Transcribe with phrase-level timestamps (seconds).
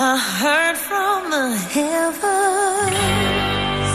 [0.00, 1.60] Heard from the.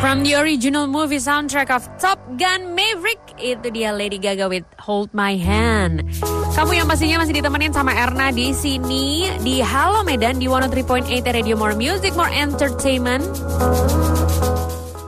[0.00, 5.12] From the original movie soundtrack of Top Gun Maverick, itu dia Lady Gaga with Hold
[5.12, 6.08] My Hand.
[6.56, 11.04] Kamu yang pastinya masih ditemenin sama Erna di sini di Halo Medan di 103.8
[11.36, 13.28] Radio More Music More Entertainment.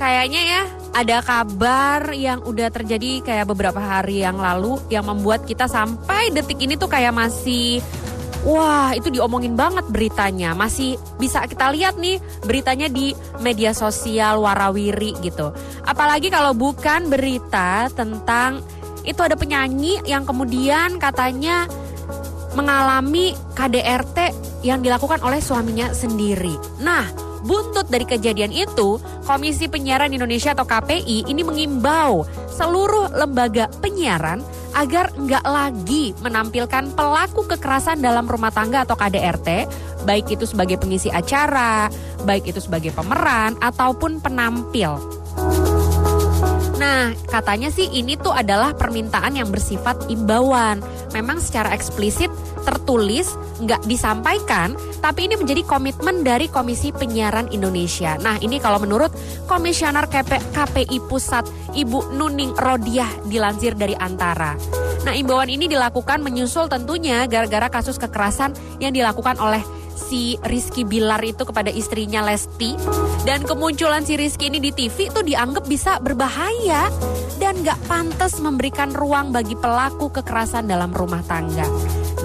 [0.00, 0.62] Kayaknya ya
[0.96, 6.64] ada kabar yang udah terjadi kayak beberapa hari yang lalu yang membuat kita sampai detik
[6.64, 7.84] ini tuh kayak masih
[8.46, 10.54] Wah, itu diomongin banget beritanya.
[10.54, 13.10] Masih bisa kita lihat nih beritanya di
[13.42, 15.50] media sosial warawiri gitu.
[15.82, 18.62] Apalagi kalau bukan berita tentang
[19.02, 21.66] itu ada penyanyi yang kemudian katanya
[22.54, 24.18] mengalami KDRT
[24.66, 26.54] yang dilakukan oleh suaminya sendiri.
[26.82, 27.06] Nah,
[27.46, 34.42] buntut dari kejadian itu, Komisi Penyiaran Indonesia atau KPI ini mengimbau seluruh lembaga penyiaran
[34.78, 39.66] agar nggak lagi menampilkan pelaku kekerasan dalam rumah tangga atau KDRT,
[40.06, 41.90] baik itu sebagai pengisi acara,
[42.22, 45.17] baik itu sebagai pemeran ataupun penampil.
[46.78, 50.78] Nah, katanya sih ini tuh adalah permintaan yang bersifat imbauan.
[51.10, 52.30] Memang secara eksplisit
[52.62, 58.14] tertulis nggak disampaikan, tapi ini menjadi komitmen dari Komisi Penyiaran Indonesia.
[58.22, 59.10] Nah, ini kalau menurut
[59.50, 64.54] Komisioner KP, KPI Pusat Ibu Nuning Rodiah dilansir dari Antara.
[65.02, 69.64] Nah, imbauan ini dilakukan menyusul tentunya gara-gara kasus kekerasan yang dilakukan oleh
[69.98, 72.78] si Rizky Bilar itu kepada istrinya Lesti
[73.26, 76.86] dan kemunculan si Rizky ini di TV itu dianggap bisa berbahaya
[77.42, 81.66] dan gak pantas memberikan ruang bagi pelaku kekerasan dalam rumah tangga.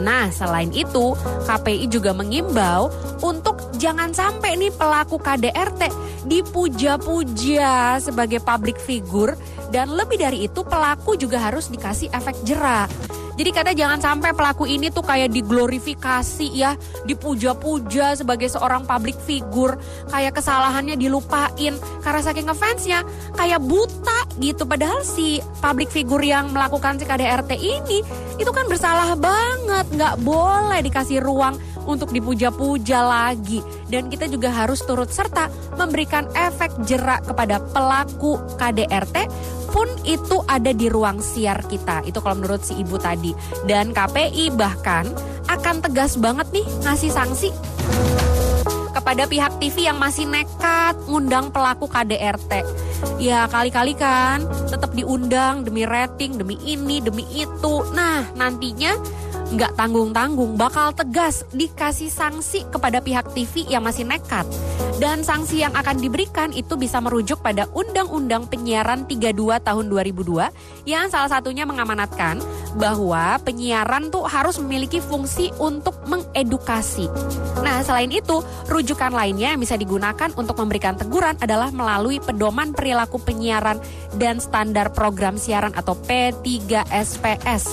[0.00, 1.12] Nah, selain itu,
[1.44, 2.88] KPI juga mengimbau
[3.20, 5.92] untuk jangan sampai nih pelaku KDRT
[6.24, 9.36] dipuja-puja sebagai public figure
[9.68, 12.88] dan lebih dari itu pelaku juga harus dikasih efek jerak.
[13.32, 16.76] Jadi kata jangan sampai pelaku ini tuh kayak diglorifikasi ya,
[17.08, 19.80] dipuja-puja sebagai seorang public figure,
[20.12, 21.74] kayak kesalahannya dilupain
[22.04, 23.00] karena saking ngefansnya,
[23.34, 24.68] kayak buta gitu.
[24.68, 27.98] Padahal si public figure yang melakukan si KDRT ini
[28.36, 31.56] itu kan bersalah banget, nggak boleh dikasih ruang
[31.88, 33.64] untuk dipuja-puja lagi.
[33.88, 35.48] Dan kita juga harus turut serta
[35.80, 39.16] memberikan efek jerak kepada pelaku KDRT
[39.72, 42.04] pun itu ada di ruang siar kita.
[42.04, 43.32] Itu kalau menurut si ibu tadi.
[43.64, 45.08] Dan KPI bahkan
[45.48, 47.50] akan tegas banget nih ngasih sanksi
[48.92, 52.62] kepada pihak TV yang masih nekat ngundang pelaku KDRT.
[53.18, 57.82] Ya kali-kali kan tetap diundang demi rating, demi ini, demi itu.
[57.96, 58.94] Nah nantinya
[59.52, 64.46] nggak tanggung-tanggung bakal tegas dikasih sanksi kepada pihak TV yang masih nekat.
[65.02, 71.10] Dan sanksi yang akan diberikan itu bisa merujuk pada Undang-Undang Penyiaran 32 tahun 2002 yang
[71.10, 72.38] salah satunya mengamanatkan
[72.78, 77.10] bahwa penyiaran tuh harus memiliki fungsi untuk mengedukasi.
[77.66, 83.18] Nah, selain itu, rujukan lainnya yang bisa digunakan untuk memberikan teguran adalah melalui pedoman perilaku
[83.18, 83.82] penyiaran
[84.22, 87.66] dan standar program siaran atau P3SPS.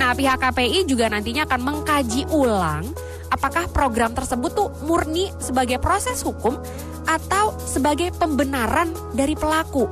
[0.00, 2.88] Nah, pihak KPI juga nantinya akan mengkaji ulang
[3.32, 6.56] apakah program tersebut tuh murni sebagai proses hukum
[7.08, 9.88] atau sebagai pembenaran dari pelaku.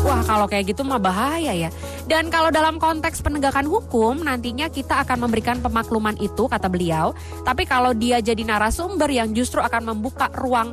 [0.00, 1.70] Wah, kalau kayak gitu mah bahaya ya.
[2.08, 7.12] Dan kalau dalam konteks penegakan hukum, nantinya kita akan memberikan pemakluman itu, kata beliau.
[7.44, 10.72] Tapi kalau dia jadi narasumber yang justru akan membuka ruang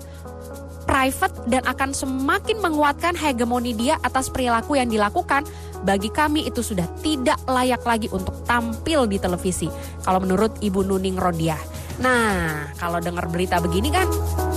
[0.95, 5.43] private dan akan semakin menguatkan hegemoni dia atas perilaku yang dilakukan,
[5.83, 9.67] bagi kami itu sudah tidak layak lagi untuk tampil di televisi.
[10.07, 11.59] Kalau menurut Ibu Nuning Rodiah.
[11.99, 14.07] Nah, kalau dengar berita begini kan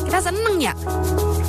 [0.06, 0.78] kita seneng ya.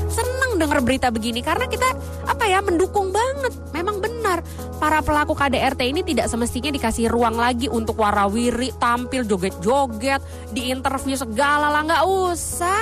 [0.10, 1.86] Seneng dengar berita begini karena kita
[2.26, 3.54] apa ya mendukung banget.
[3.70, 4.42] Memang benar
[4.82, 11.14] para pelaku KDRT ini tidak semestinya dikasih ruang lagi untuk warawiri tampil joget-joget di interview
[11.14, 12.82] segala lah nggak usah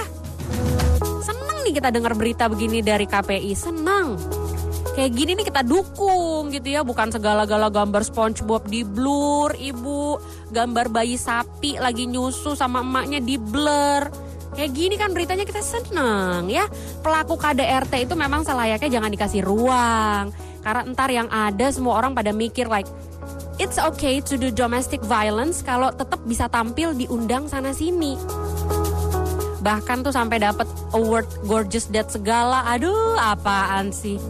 [1.68, 4.16] nih kita dengar berita begini dari KPI, senang.
[4.96, 10.16] Kayak gini nih kita dukung gitu ya, bukan segala-gala gambar SpongeBob di blur, ibu,
[10.56, 14.08] gambar bayi sapi lagi nyusu sama emaknya di blur.
[14.56, 16.66] Kayak gini kan beritanya kita seneng ya.
[17.04, 20.32] Pelaku KDRT itu memang selayaknya jangan dikasih ruang.
[20.64, 22.88] Karena entar yang ada semua orang pada mikir like,
[23.60, 28.18] it's okay to do domestic violence kalau tetap bisa tampil diundang sana sini
[29.62, 32.66] bahkan tuh sampai dapat award gorgeous dad segala.
[32.72, 34.22] Aduh apaan sih?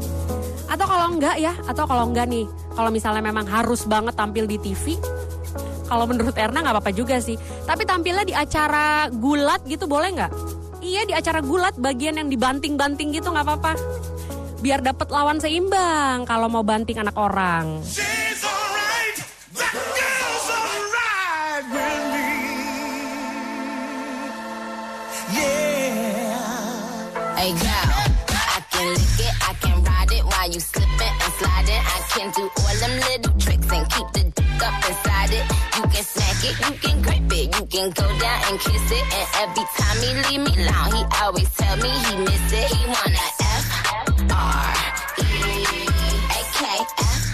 [0.68, 2.45] Atau kalau enggak ya atau kalau enggak nih
[2.75, 5.00] kalau misalnya memang harus banget tampil di TV
[5.88, 7.39] kalau menurut Erna nggak apa-apa juga sih.
[7.63, 10.31] Tapi tampilnya di acara gulat gitu boleh nggak?
[10.83, 13.74] Iya di acara gulat bagian yang dibanting-banting gitu nggak apa-apa.
[14.59, 17.79] Biar dapat lawan seimbang kalau mau banting anak orang.
[27.48, 31.80] Girl, I can lick it, I can ride it while you slipping and sliding.
[31.80, 35.46] I can do all them little tricks and keep the dick up inside it.
[35.78, 39.04] You can smack it, you can grip it, you can go down and kiss it.
[39.16, 42.68] And every time he leave me alone, he always tell me he miss it.
[42.68, 43.66] He wanna F
[44.30, 44.74] R
[45.18, 45.28] E
[46.28, 46.66] A K
[47.00, 47.26] F